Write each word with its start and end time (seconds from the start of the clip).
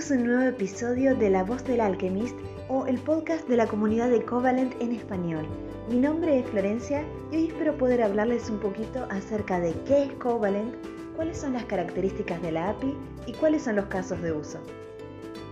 Bienvenidos 0.00 0.26
un 0.30 0.34
nuevo 0.34 0.56
episodio 0.56 1.14
de 1.14 1.28
La 1.28 1.44
Voz 1.44 1.62
del 1.64 1.82
Alchemist 1.82 2.34
o 2.68 2.86
el 2.86 2.98
podcast 2.98 3.46
de 3.48 3.56
la 3.58 3.66
comunidad 3.66 4.08
de 4.08 4.24
Covalent 4.24 4.72
en 4.80 4.92
español. 4.92 5.46
Mi 5.90 5.98
nombre 5.98 6.38
es 6.38 6.46
Florencia 6.46 7.04
y 7.30 7.36
hoy 7.36 7.46
espero 7.48 7.76
poder 7.76 8.02
hablarles 8.02 8.48
un 8.48 8.60
poquito 8.60 9.06
acerca 9.10 9.60
de 9.60 9.74
qué 9.86 10.04
es 10.04 10.12
Covalent, 10.14 10.74
cuáles 11.16 11.36
son 11.36 11.52
las 11.52 11.66
características 11.66 12.40
de 12.40 12.50
la 12.50 12.70
API 12.70 12.96
y 13.26 13.34
cuáles 13.34 13.64
son 13.64 13.76
los 13.76 13.86
casos 13.86 14.22
de 14.22 14.32
uso. 14.32 14.58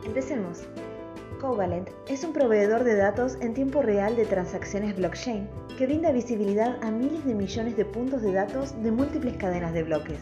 Empecemos. 0.07 0.67
Covalent 1.43 1.91
es 2.09 2.25
un 2.25 2.33
proveedor 2.33 2.85
de 2.85 2.97
datos 2.97 3.37
en 3.43 3.53
tiempo 3.53 3.83
real 3.83 4.17
de 4.17 4.25
transacciones 4.25 4.97
blockchain 4.97 5.47
que 5.77 5.85
brinda 5.85 6.11
visibilidad 6.11 6.83
a 6.83 6.91
miles 6.91 7.23
de 7.27 7.35
millones 7.35 7.77
de 7.77 7.85
puntos 7.85 8.23
de 8.23 8.33
datos 8.33 8.83
de 8.83 8.93
múltiples 8.93 9.37
cadenas 9.37 9.75
de 9.75 9.83
bloques. 9.83 10.21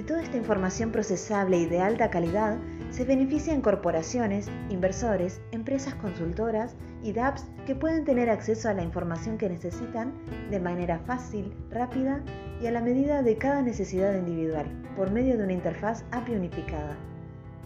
De 0.00 0.06
toda 0.06 0.22
esta 0.22 0.38
información 0.38 0.92
procesable 0.92 1.58
y 1.58 1.66
de 1.66 1.82
alta 1.82 2.08
calidad 2.08 2.56
se 2.88 3.04
benefician 3.04 3.60
corporaciones, 3.60 4.48
inversores, 4.70 5.42
empresas 5.52 5.94
consultoras 5.96 6.74
y 7.02 7.12
dApps 7.12 7.44
que 7.66 7.74
pueden 7.74 8.06
tener 8.06 8.30
acceso 8.30 8.70
a 8.70 8.72
la 8.72 8.82
información 8.82 9.36
que 9.36 9.50
necesitan 9.50 10.14
de 10.50 10.58
manera 10.58 11.00
fácil, 11.00 11.52
rápida 11.68 12.22
y 12.62 12.66
a 12.66 12.70
la 12.70 12.80
medida 12.80 13.22
de 13.22 13.36
cada 13.36 13.60
necesidad 13.60 14.14
individual, 14.14 14.64
por 14.96 15.10
medio 15.10 15.36
de 15.36 15.44
una 15.44 15.52
interfaz 15.52 16.02
API 16.12 16.32
unificada. 16.32 16.96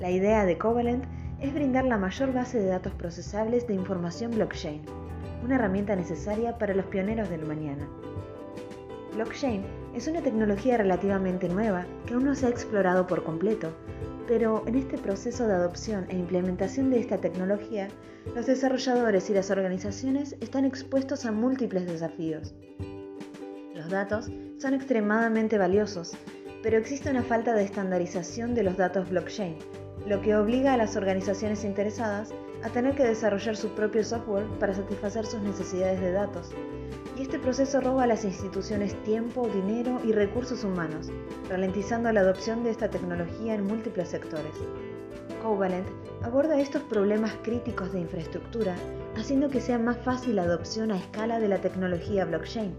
La 0.00 0.10
idea 0.10 0.44
de 0.44 0.58
Covalent 0.58 1.04
es 1.38 1.54
brindar 1.54 1.84
la 1.84 1.98
mayor 1.98 2.32
base 2.32 2.58
de 2.58 2.66
datos 2.66 2.94
procesables 2.94 3.68
de 3.68 3.74
información 3.74 4.32
blockchain, 4.32 4.82
una 5.44 5.54
herramienta 5.54 5.94
necesaria 5.94 6.58
para 6.58 6.74
los 6.74 6.86
pioneros 6.86 7.30
del 7.30 7.46
mañana. 7.46 7.88
Blockchain 9.14 9.64
es 9.94 10.08
una 10.08 10.22
tecnología 10.22 10.76
relativamente 10.76 11.48
nueva 11.48 11.86
que 12.04 12.14
aún 12.14 12.24
no 12.24 12.34
se 12.34 12.46
ha 12.46 12.48
explorado 12.48 13.06
por 13.06 13.22
completo, 13.22 13.72
pero 14.26 14.64
en 14.66 14.74
este 14.74 14.98
proceso 14.98 15.46
de 15.46 15.54
adopción 15.54 16.06
e 16.08 16.16
implementación 16.16 16.90
de 16.90 16.98
esta 16.98 17.18
tecnología, 17.18 17.88
los 18.34 18.46
desarrolladores 18.46 19.30
y 19.30 19.34
las 19.34 19.50
organizaciones 19.50 20.36
están 20.40 20.64
expuestos 20.64 21.24
a 21.26 21.32
múltiples 21.32 21.86
desafíos. 21.86 22.54
Los 23.74 23.88
datos 23.88 24.30
son 24.58 24.74
extremadamente 24.74 25.58
valiosos, 25.58 26.16
pero 26.62 26.76
existe 26.76 27.10
una 27.10 27.22
falta 27.22 27.54
de 27.54 27.64
estandarización 27.64 28.54
de 28.54 28.64
los 28.64 28.76
datos 28.76 29.08
blockchain, 29.10 29.56
lo 30.06 30.20
que 30.20 30.36
obliga 30.36 30.74
a 30.74 30.76
las 30.76 30.96
organizaciones 30.96 31.64
interesadas 31.64 32.34
a 32.62 32.68
tener 32.70 32.94
que 32.94 33.04
desarrollar 33.04 33.56
su 33.56 33.68
propio 33.74 34.04
software 34.04 34.46
para 34.58 34.74
satisfacer 34.74 35.26
sus 35.26 35.40
necesidades 35.40 36.00
de 36.00 36.12
datos, 36.12 36.50
y 37.16 37.22
este 37.22 37.38
proceso 37.38 37.80
roba 37.80 38.04
a 38.04 38.06
las 38.06 38.24
instituciones 38.24 38.94
tiempo, 39.04 39.48
dinero 39.48 40.00
y 40.04 40.12
recursos 40.12 40.64
humanos, 40.64 41.10
ralentizando 41.48 42.10
la 42.12 42.20
adopción 42.20 42.64
de 42.64 42.70
esta 42.70 42.90
tecnología 42.90 43.54
en 43.54 43.66
múltiples 43.66 44.08
sectores. 44.08 44.54
Covalent 45.42 45.86
aborda 46.22 46.58
estos 46.58 46.82
problemas 46.82 47.32
críticos 47.42 47.92
de 47.92 48.00
infraestructura, 48.00 48.74
haciendo 49.16 49.48
que 49.48 49.60
sea 49.60 49.78
más 49.78 49.98
fácil 49.98 50.36
la 50.36 50.42
adopción 50.42 50.90
a 50.90 50.96
escala 50.96 51.38
de 51.38 51.48
la 51.48 51.58
tecnología 51.58 52.24
blockchain. 52.24 52.74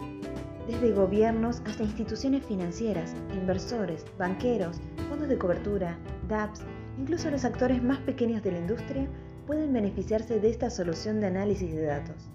Desde 0.67 0.91
gobiernos 0.91 1.61
hasta 1.65 1.83
instituciones 1.83 2.43
financieras, 2.43 3.13
inversores, 3.35 4.03
banqueros, 4.17 4.81
fondos 5.09 5.29
de 5.29 5.37
cobertura, 5.37 5.97
dApps, 6.27 6.61
incluso 6.97 7.29
los 7.29 7.45
actores 7.45 7.83
más 7.83 7.99
pequeños 7.99 8.43
de 8.43 8.51
la 8.51 8.59
industria 8.59 9.07
pueden 9.47 9.73
beneficiarse 9.73 10.39
de 10.39 10.49
esta 10.49 10.69
solución 10.69 11.19
de 11.19 11.27
análisis 11.27 11.73
de 11.73 11.85
datos. 11.85 12.29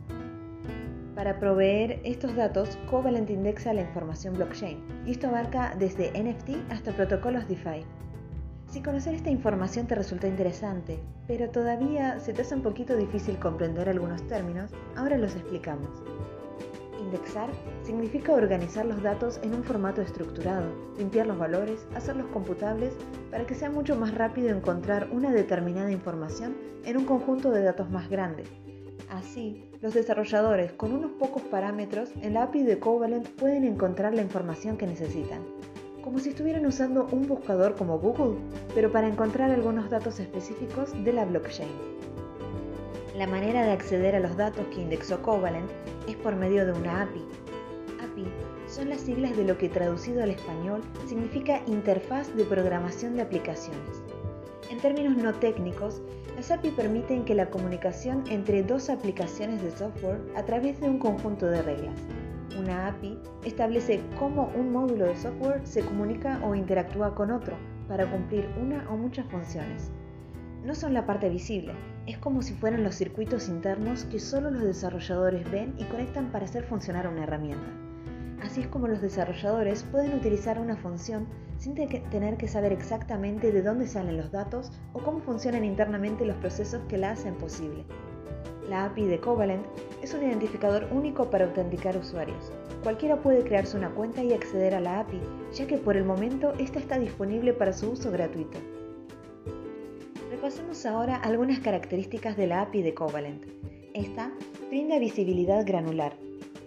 Para 1.14 1.38
proveer 1.38 2.00
estos 2.04 2.34
datos, 2.34 2.78
Covalent 2.88 3.28
indexa 3.28 3.74
la 3.74 3.82
información 3.82 4.34
blockchain 4.34 4.78
y 5.06 5.10
esto 5.10 5.28
abarca 5.28 5.74
desde 5.78 6.10
NFT 6.12 6.70
hasta 6.70 6.92
protocolos 6.92 7.46
DeFi. 7.46 7.84
Si 8.68 8.80
conocer 8.80 9.14
esta 9.14 9.30
información 9.30 9.86
te 9.86 9.96
resulta 9.96 10.28
interesante, 10.28 11.00
pero 11.26 11.50
todavía 11.50 12.20
se 12.20 12.32
te 12.32 12.42
hace 12.42 12.54
un 12.54 12.62
poquito 12.62 12.96
difícil 12.96 13.38
comprender 13.38 13.88
algunos 13.88 14.26
términos, 14.28 14.70
ahora 14.96 15.18
los 15.18 15.34
explicamos. 15.34 15.90
Indexar 17.00 17.50
significa 17.82 18.32
organizar 18.32 18.86
los 18.86 19.02
datos 19.02 19.40
en 19.42 19.54
un 19.54 19.64
formato 19.64 20.02
estructurado, 20.02 20.66
limpiar 20.98 21.26
los 21.26 21.38
valores, 21.38 21.86
hacerlos 21.94 22.26
computables 22.28 22.94
para 23.30 23.46
que 23.46 23.54
sea 23.54 23.70
mucho 23.70 23.96
más 23.96 24.14
rápido 24.14 24.50
encontrar 24.50 25.08
una 25.10 25.32
determinada 25.32 25.90
información 25.90 26.56
en 26.84 26.96
un 26.96 27.04
conjunto 27.04 27.50
de 27.50 27.62
datos 27.62 27.90
más 27.90 28.08
grande, 28.08 28.44
Así, 29.10 29.64
los 29.82 29.92
desarrolladores 29.92 30.72
con 30.72 30.92
unos 30.92 31.10
pocos 31.12 31.42
parámetros 31.42 32.10
en 32.22 32.34
la 32.34 32.44
API 32.44 32.62
de 32.62 32.78
Covalent 32.78 33.26
pueden 33.28 33.64
encontrar 33.64 34.14
la 34.14 34.22
información 34.22 34.76
que 34.76 34.86
necesitan, 34.86 35.42
como 36.00 36.20
si 36.20 36.28
estuvieran 36.28 36.64
usando 36.64 37.08
un 37.10 37.26
buscador 37.26 37.74
como 37.74 37.98
Google, 37.98 38.38
pero 38.72 38.92
para 38.92 39.08
encontrar 39.08 39.50
algunos 39.50 39.90
datos 39.90 40.20
específicos 40.20 40.92
de 41.04 41.12
la 41.12 41.24
blockchain. 41.24 41.68
La 43.16 43.26
manera 43.26 43.64
de 43.64 43.72
acceder 43.72 44.14
a 44.14 44.20
los 44.20 44.36
datos 44.36 44.64
que 44.68 44.82
indexó 44.82 45.20
Covalent 45.20 45.68
es 46.06 46.14
por 46.16 46.36
medio 46.36 46.64
de 46.64 46.72
una 46.72 47.02
API. 47.02 47.24
API 48.04 48.24
son 48.68 48.88
las 48.88 49.00
siglas 49.00 49.36
de 49.36 49.44
lo 49.44 49.58
que 49.58 49.68
traducido 49.68 50.22
al 50.22 50.30
español 50.30 50.80
significa 51.06 51.60
Interfaz 51.66 52.32
de 52.36 52.44
Programación 52.44 53.16
de 53.16 53.22
Aplicaciones. 53.22 54.04
En 54.70 54.78
términos 54.78 55.16
no 55.16 55.34
técnicos, 55.34 56.00
las 56.36 56.52
API 56.52 56.70
permiten 56.70 57.24
que 57.24 57.34
la 57.34 57.50
comunicación 57.50 58.22
entre 58.30 58.62
dos 58.62 58.88
aplicaciones 58.88 59.60
de 59.60 59.72
software 59.72 60.20
a 60.36 60.44
través 60.44 60.80
de 60.80 60.88
un 60.88 61.00
conjunto 61.00 61.46
de 61.46 61.62
reglas. 61.62 61.98
Una 62.56 62.86
API 62.86 63.18
establece 63.44 64.00
cómo 64.20 64.52
un 64.54 64.70
módulo 64.70 65.06
de 65.06 65.16
software 65.16 65.66
se 65.66 65.82
comunica 65.82 66.40
o 66.44 66.54
interactúa 66.54 67.16
con 67.16 67.32
otro 67.32 67.56
para 67.88 68.08
cumplir 68.08 68.48
una 68.62 68.88
o 68.88 68.96
muchas 68.96 69.26
funciones. 69.26 69.90
No 70.64 70.74
son 70.74 70.92
la 70.92 71.06
parte 71.06 71.30
visible, 71.30 71.72
es 72.06 72.18
como 72.18 72.42
si 72.42 72.52
fueran 72.52 72.84
los 72.84 72.94
circuitos 72.94 73.48
internos 73.48 74.04
que 74.04 74.18
solo 74.18 74.50
los 74.50 74.62
desarrolladores 74.62 75.50
ven 75.50 75.74
y 75.78 75.84
conectan 75.84 76.30
para 76.30 76.44
hacer 76.44 76.64
funcionar 76.64 77.08
una 77.08 77.24
herramienta. 77.24 77.70
Así 78.42 78.60
es 78.60 78.68
como 78.68 78.86
los 78.86 79.00
desarrolladores 79.00 79.84
pueden 79.84 80.14
utilizar 80.14 80.58
una 80.58 80.76
función 80.76 81.26
sin 81.56 81.74
tener 81.74 82.36
que 82.36 82.46
saber 82.46 82.72
exactamente 82.72 83.52
de 83.52 83.62
dónde 83.62 83.86
salen 83.86 84.18
los 84.18 84.30
datos 84.32 84.70
o 84.92 84.98
cómo 84.98 85.20
funcionan 85.20 85.64
internamente 85.64 86.26
los 86.26 86.36
procesos 86.36 86.82
que 86.88 86.98
la 86.98 87.12
hacen 87.12 87.36
posible. 87.36 87.84
La 88.68 88.84
API 88.84 89.06
de 89.06 89.18
Covalent 89.18 89.64
es 90.02 90.12
un 90.12 90.22
identificador 90.22 90.88
único 90.92 91.30
para 91.30 91.46
autenticar 91.46 91.96
usuarios. 91.96 92.52
Cualquiera 92.82 93.16
puede 93.16 93.44
crearse 93.44 93.78
una 93.78 93.90
cuenta 93.90 94.22
y 94.22 94.34
acceder 94.34 94.74
a 94.74 94.80
la 94.80 95.00
API, 95.00 95.20
ya 95.54 95.66
que 95.66 95.78
por 95.78 95.96
el 95.96 96.04
momento 96.04 96.52
esta 96.58 96.78
está 96.78 96.98
disponible 96.98 97.54
para 97.54 97.72
su 97.72 97.90
uso 97.90 98.10
gratuito. 98.10 98.58
Repasemos 100.40 100.86
ahora 100.86 101.16
algunas 101.16 101.58
características 101.60 102.34
de 102.34 102.46
la 102.46 102.62
API 102.62 102.80
de 102.80 102.94
Covalent. 102.94 103.44
Esta 103.92 104.32
brinda 104.70 104.98
visibilidad 104.98 105.66
granular, 105.66 106.16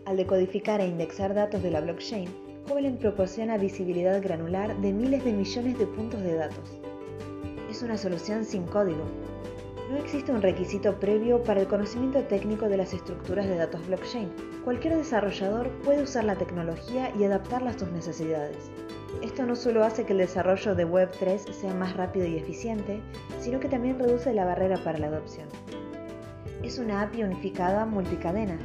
al 0.06 0.16
decodificar 0.16 0.80
e 0.80 0.86
indexar 0.86 1.34
datos 1.34 1.64
de 1.64 1.72
la 1.72 1.82
blockchain, 1.82 2.30
Covalent 2.68 3.00
proporciona 3.00 3.58
visibilidad 3.58 4.22
granular 4.22 4.80
de 4.80 4.94
miles 4.94 5.26
de 5.26 5.34
millones 5.34 5.80
de 5.80 5.88
puntos 5.88 6.22
de 6.22 6.36
datos. 6.36 6.80
Es 7.68 7.82
una 7.82 7.98
solución 7.98 8.46
sin 8.46 8.62
código. 8.68 9.06
No 9.90 9.98
existe 9.98 10.32
un 10.32 10.42
requisito 10.42 11.00
previo 11.00 11.44
para 11.44 11.62
el 11.62 11.68
conocimiento 11.68 12.22
técnico 12.24 12.70
de 12.70 12.78
las 12.78 12.94
estructuras 12.94 13.48
de 13.48 13.58
datos 13.58 13.86
blockchain. 13.88 14.32
Cualquier 14.64 14.96
desarrollador 14.96 15.70
puede 15.84 16.04
usar 16.04 16.24
la 16.24 16.36
tecnología 16.36 17.12
y 17.20 17.26
adaptarla 17.26 17.72
a 17.72 17.78
sus 17.78 17.92
necesidades. 17.92 18.72
Esto 19.22 19.46
no 19.46 19.56
solo 19.56 19.84
hace 19.84 20.06
que 20.06 20.14
el 20.14 20.20
desarrollo 20.20 20.74
de 20.74 20.88
Web3 20.88 21.52
sea 21.52 21.74
más 21.74 21.96
rápido 21.96 22.26
y 22.26 22.38
eficiente, 22.38 23.02
sino 23.40 23.60
que 23.60 23.70
también 23.70 24.00
reduce 24.00 24.34
la 24.34 24.46
barrera 24.46 24.78
para 24.84 25.00
la 25.00 25.08
adopción. 25.08 25.48
Es 26.64 26.80
una 26.80 27.02
API 27.02 27.24
unificada 27.24 27.86
multicadena, 27.86 28.58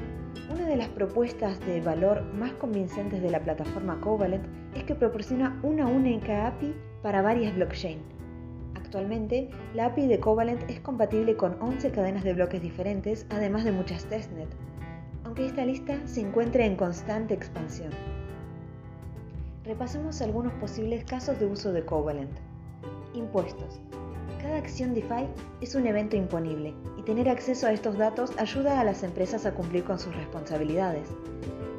una 0.51 0.65
de 0.67 0.77
las 0.77 0.89
propuestas 0.89 1.61
de 1.67 1.81
valor 1.81 2.23
más 2.33 2.53
convincentes 2.53 3.21
de 3.21 3.31
la 3.31 3.41
plataforma 3.41 4.01
Covalent 4.01 4.47
es 4.75 4.85
que 4.85 4.95
proporciona 4.95 5.59
una 5.63 5.87
única 5.87 6.47
API 6.47 6.75
para 7.03 7.23
varias 7.23 7.55
blockchain. 7.55 8.18
Actualmente, 8.89 9.51
la 9.75 9.85
API 9.85 10.07
de 10.07 10.19
Covalent 10.19 10.63
es 10.71 10.81
compatible 10.81 11.37
con 11.37 11.61
11 11.61 11.91
cadenas 11.91 12.25
de 12.25 12.33
bloques 12.33 12.63
diferentes, 12.63 13.27
además 13.29 13.65
de 13.65 13.73
muchas 13.73 14.07
testnet, 14.07 14.49
aunque 15.25 15.45
esta 15.45 15.67
lista 15.67 16.01
se 16.07 16.23
encuentra 16.23 16.65
en 16.65 16.75
constante 16.75 17.35
expansión. 17.35 17.91
Repasemos 19.67 20.23
algunos 20.23 20.55
posibles 20.55 21.05
casos 21.05 21.39
de 21.39 21.45
uso 21.45 21.71
de 21.75 21.85
Covalent. 21.85 22.31
Impuestos. 23.13 23.79
Cada 24.41 24.57
acción 24.57 24.95
DeFi 24.95 25.27
es 25.61 25.75
un 25.75 25.87
evento 25.87 26.17
imponible 26.17 26.73
y 26.97 27.03
tener 27.03 27.29
acceso 27.29 27.67
a 27.67 27.73
estos 27.73 27.99
datos 27.99 28.33
ayuda 28.39 28.81
a 28.81 28.85
las 28.85 29.03
empresas 29.03 29.45
a 29.45 29.53
cumplir 29.53 29.85
con 29.85 29.99
sus 29.99 30.17
responsabilidades. 30.17 31.11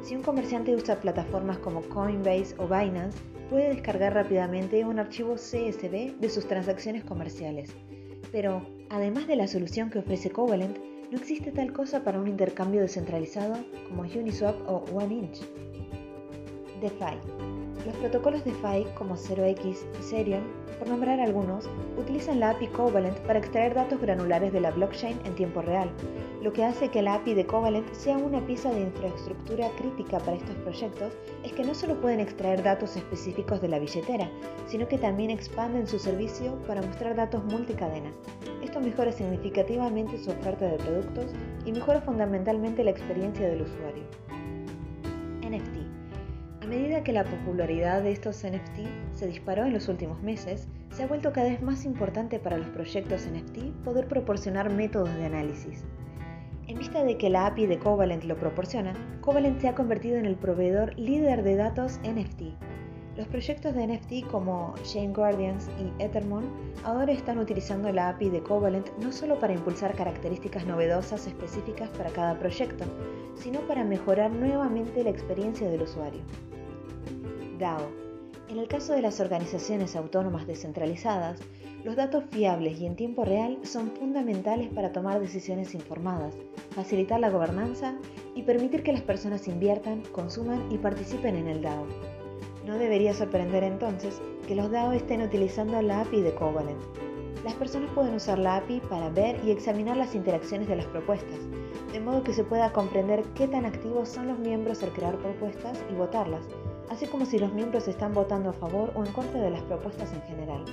Si 0.04 0.14
un 0.14 0.22
comerciante 0.22 0.76
usa 0.76 1.00
plataformas 1.00 1.58
como 1.58 1.82
Coinbase 1.82 2.54
o 2.58 2.68
Binance, 2.68 3.18
puede 3.50 3.68
descargar 3.68 4.14
rápidamente 4.14 4.84
un 4.84 5.00
archivo 5.00 5.34
CSV 5.34 6.18
de 6.18 6.30
sus 6.30 6.46
transacciones 6.46 7.04
comerciales. 7.04 7.70
Pero, 8.30 8.64
además 8.88 9.26
de 9.26 9.36
la 9.36 9.48
solución 9.48 9.90
que 9.90 9.98
ofrece 9.98 10.30
Covalent, 10.30 10.78
no 11.10 11.18
existe 11.18 11.50
tal 11.50 11.72
cosa 11.72 12.04
para 12.04 12.20
un 12.20 12.28
intercambio 12.28 12.80
descentralizado 12.80 13.56
como 13.88 14.02
Uniswap 14.02 14.56
o 14.68 14.84
OneInch. 14.94 15.40
DeFi 16.80 17.49
Los 17.86 17.96
protocolos 17.96 18.44
DeFi 18.44 18.84
como 18.94 19.16
0x 19.16 19.58
y 19.98 20.02
Serion, 20.02 20.42
por 20.78 20.88
nombrar 20.88 21.18
algunos, 21.18 21.68
utilizan 21.98 22.40
la 22.40 22.50
API 22.50 22.66
Covalent 22.68 23.18
para 23.20 23.38
extraer 23.38 23.74
datos 23.74 24.00
granulares 24.00 24.52
de 24.52 24.60
la 24.60 24.70
blockchain 24.70 25.18
en 25.24 25.34
tiempo 25.34 25.62
real, 25.62 25.90
lo 26.42 26.54
que 26.54 26.64
hace 26.64 26.88
que 26.88 27.02
la 27.02 27.14
API 27.14 27.34
de 27.34 27.44
Covalent 27.44 27.92
sea 27.92 28.16
una 28.16 28.40
pieza 28.46 28.70
de 28.70 28.80
infraestructura 28.80 29.68
crítica 29.76 30.18
para 30.18 30.38
estos 30.38 30.56
proyectos 30.56 31.12
es 31.44 31.52
que 31.52 31.64
no 31.64 31.74
solo 31.74 32.00
pueden 32.00 32.20
extraer 32.20 32.62
datos 32.62 32.96
específicos 32.96 33.60
de 33.60 33.68
la 33.68 33.78
billetera, 33.78 34.30
sino 34.66 34.88
que 34.88 34.96
también 34.96 35.30
expanden 35.30 35.86
su 35.86 35.98
servicio 35.98 36.54
para 36.66 36.80
mostrar 36.80 37.14
datos 37.14 37.44
multicadena. 37.44 38.10
Esto 38.62 38.80
mejora 38.80 39.12
significativamente 39.12 40.16
su 40.16 40.30
oferta 40.30 40.66
de 40.66 40.78
productos 40.78 41.26
y 41.66 41.72
mejora 41.72 42.00
fundamentalmente 42.00 42.84
la 42.84 42.90
experiencia 42.90 43.46
del 43.46 43.62
usuario. 43.62 44.04
Que 47.04 47.12
la 47.12 47.24
popularidad 47.24 48.02
de 48.02 48.12
estos 48.12 48.44
NFT 48.44 49.14
se 49.14 49.26
disparó 49.26 49.64
en 49.64 49.72
los 49.72 49.88
últimos 49.88 50.22
meses, 50.22 50.68
se 50.92 51.02
ha 51.02 51.06
vuelto 51.06 51.32
cada 51.32 51.48
vez 51.48 51.62
más 51.62 51.86
importante 51.86 52.38
para 52.38 52.58
los 52.58 52.68
proyectos 52.68 53.26
NFT 53.26 53.82
poder 53.82 54.06
proporcionar 54.06 54.70
métodos 54.70 55.12
de 55.14 55.24
análisis. 55.24 55.82
En 56.66 56.78
vista 56.78 57.02
de 57.02 57.16
que 57.16 57.30
la 57.30 57.46
API 57.46 57.66
de 57.66 57.78
Covalent 57.78 58.24
lo 58.24 58.36
proporciona, 58.36 58.92
Covalent 59.22 59.60
se 59.60 59.68
ha 59.68 59.74
convertido 59.74 60.18
en 60.18 60.26
el 60.26 60.36
proveedor 60.36 60.96
líder 60.98 61.42
de 61.42 61.56
datos 61.56 62.00
NFT. 62.04 62.42
Los 63.16 63.26
proyectos 63.28 63.74
de 63.74 63.86
NFT 63.86 64.30
como 64.30 64.74
Chain 64.82 65.14
Guardians 65.14 65.70
y 65.80 66.02
Ethermon 66.02 66.44
ahora 66.84 67.12
están 67.12 67.38
utilizando 67.38 67.90
la 67.92 68.10
API 68.10 68.28
de 68.28 68.42
Covalent 68.42 68.88
no 69.02 69.10
solo 69.10 69.40
para 69.40 69.54
impulsar 69.54 69.94
características 69.96 70.66
novedosas 70.66 71.26
específicas 71.26 71.88
para 71.90 72.10
cada 72.10 72.38
proyecto, 72.38 72.84
sino 73.36 73.60
para 73.60 73.84
mejorar 73.84 74.30
nuevamente 74.30 75.02
la 75.02 75.10
experiencia 75.10 75.68
del 75.70 75.82
usuario. 75.82 76.20
DAO. 77.60 77.86
En 78.48 78.58
el 78.58 78.66
caso 78.66 78.94
de 78.94 79.02
las 79.02 79.20
organizaciones 79.20 79.94
autónomas 79.94 80.46
descentralizadas, 80.46 81.38
los 81.84 81.94
datos 81.94 82.24
fiables 82.30 82.80
y 82.80 82.86
en 82.86 82.96
tiempo 82.96 83.24
real 83.24 83.58
son 83.62 83.90
fundamentales 83.92 84.70
para 84.70 84.92
tomar 84.92 85.20
decisiones 85.20 85.74
informadas, 85.74 86.34
facilitar 86.70 87.20
la 87.20 87.30
gobernanza 87.30 87.94
y 88.34 88.42
permitir 88.42 88.82
que 88.82 88.92
las 88.92 89.02
personas 89.02 89.46
inviertan, 89.46 90.02
consuman 90.10 90.72
y 90.72 90.78
participen 90.78 91.36
en 91.36 91.48
el 91.48 91.62
DAO. 91.62 91.86
No 92.66 92.76
debería 92.76 93.14
sorprender 93.14 93.62
entonces 93.62 94.20
que 94.48 94.54
los 94.54 94.70
DAO 94.70 94.92
estén 94.92 95.22
utilizando 95.22 95.80
la 95.82 96.00
API 96.00 96.22
de 96.22 96.34
Covalent. 96.34 96.80
Las 97.44 97.54
personas 97.54 97.90
pueden 97.94 98.14
usar 98.14 98.38
la 98.38 98.56
API 98.56 98.80
para 98.80 99.10
ver 99.10 99.38
y 99.44 99.50
examinar 99.50 99.96
las 99.96 100.14
interacciones 100.14 100.66
de 100.66 100.76
las 100.76 100.86
propuestas, 100.86 101.38
de 101.92 102.00
modo 102.00 102.22
que 102.22 102.32
se 102.32 102.44
pueda 102.44 102.72
comprender 102.72 103.22
qué 103.34 103.48
tan 103.48 103.64
activos 103.64 104.08
son 104.08 104.28
los 104.28 104.38
miembros 104.38 104.82
al 104.82 104.92
crear 104.92 105.16
propuestas 105.16 105.82
y 105.90 105.94
votarlas, 105.94 106.46
así 106.90 107.06
como 107.06 107.24
si 107.24 107.38
los 107.38 107.52
miembros 107.54 107.88
están 107.88 108.12
votando 108.12 108.50
a 108.50 108.52
favor 108.52 108.92
o 108.94 109.04
en 109.04 109.12
contra 109.12 109.40
de 109.40 109.50
las 109.50 109.62
propuestas 109.62 110.12
en 110.12 110.22
general. 110.22 110.64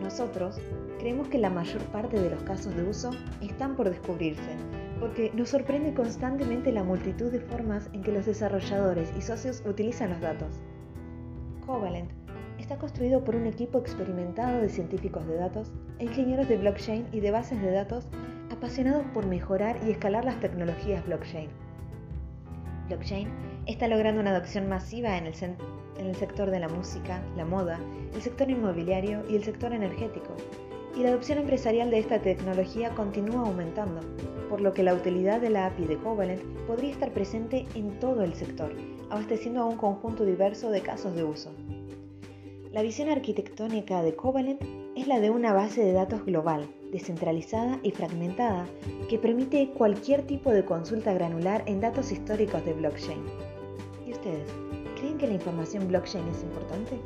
Nosotros 0.00 0.58
creemos 0.98 1.28
que 1.28 1.38
la 1.38 1.50
mayor 1.50 1.82
parte 1.86 2.18
de 2.18 2.30
los 2.30 2.42
casos 2.44 2.74
de 2.74 2.84
uso 2.84 3.10
están 3.42 3.76
por 3.76 3.90
descubrirse, 3.90 4.56
porque 4.98 5.30
nos 5.34 5.50
sorprende 5.50 5.92
constantemente 5.92 6.72
la 6.72 6.84
multitud 6.84 7.30
de 7.30 7.40
formas 7.40 7.90
en 7.92 8.02
que 8.02 8.12
los 8.12 8.24
desarrolladores 8.24 9.12
y 9.18 9.20
socios 9.20 9.62
utilizan 9.66 10.10
los 10.10 10.20
datos. 10.20 10.54
Covalent 11.66 12.10
está 12.58 12.78
construido 12.78 13.24
por 13.24 13.34
un 13.36 13.46
equipo 13.46 13.78
experimentado 13.78 14.60
de 14.60 14.68
científicos 14.68 15.26
de 15.26 15.36
datos, 15.36 15.72
ingenieros 15.98 16.48
de 16.48 16.56
blockchain 16.56 17.06
y 17.12 17.20
de 17.20 17.30
bases 17.30 17.60
de 17.60 17.72
datos 17.72 18.06
apasionados 18.50 19.04
por 19.12 19.26
mejorar 19.26 19.76
y 19.86 19.90
escalar 19.90 20.24
las 20.24 20.40
tecnologías 20.40 21.04
blockchain. 21.04 21.50
Blockchain 22.90 23.28
está 23.66 23.86
logrando 23.86 24.20
una 24.20 24.32
adopción 24.32 24.68
masiva 24.68 25.16
en 25.16 25.26
el, 25.26 25.34
sector 26.16 26.50
de 26.50 26.58
la 26.58 26.68
música, 26.68 27.22
la 27.36 27.44
moda, 27.44 27.78
el 28.12 28.20
sector 28.20 28.50
inmobiliario 28.50 29.22
y 29.30 29.36
el 29.36 29.44
sector 29.44 29.72
energético, 29.72 30.34
y 30.96 31.04
la 31.04 31.10
adopción 31.10 31.38
empresarial 31.38 31.90
de 31.90 32.00
esta 32.00 32.20
tecnología 32.20 32.90
continúa 32.96 33.46
aumentando, 33.46 34.00
por 34.48 34.60
lo 34.60 34.74
que 34.74 34.82
la 34.82 34.94
utilidad 34.94 35.40
de 35.40 35.50
la 35.50 35.66
API 35.66 35.84
de 35.84 35.98
Covalent 35.98 36.42
podría 36.66 36.90
estar 36.90 37.12
presente 37.12 37.64
en 37.76 38.00
todo 38.00 38.22
el 38.24 38.34
sector, 38.34 38.72
abasteciendo 39.08 39.60
a 39.60 39.66
un 39.66 39.76
conjunto 39.76 40.24
diverso 40.24 40.70
de 40.70 40.80
casos 40.80 41.14
de 41.14 41.22
uso. 41.22 41.52
La 42.72 42.82
visión 42.82 43.08
arquitectónica 43.08 44.02
de 44.02 44.16
Covalent 44.16 44.62
es 44.96 45.06
la 45.06 45.20
de 45.20 45.30
una 45.30 45.52
base 45.52 45.84
de 45.84 45.92
datos 45.92 46.24
global, 46.24 46.68
descentralizada 46.90 47.78
y 47.82 47.90
fragmentada, 47.90 48.66
que 49.08 49.18
permite 49.18 49.70
cualquier 49.70 50.22
tipo 50.26 50.50
de 50.50 50.64
consulta 50.64 51.12
granular 51.12 51.62
en 51.66 51.80
datos 51.80 52.12
históricos 52.12 52.64
de 52.64 52.74
blockchain. 52.74 53.22
¿Y 54.06 54.12
ustedes? 54.12 54.50
¿Creen 54.98 55.18
que 55.18 55.26
la 55.26 55.34
información 55.34 55.88
blockchain 55.88 56.26
es 56.28 56.42
importante? 56.42 56.98